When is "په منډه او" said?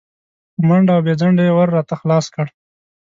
0.53-1.01